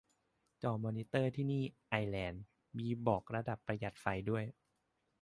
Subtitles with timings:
[0.63, 2.43] จอมอนิเตอร์ที่นี่ ไอร์แลนด์
[2.77, 4.43] มีบอกระดับประหยัดไฟด้วย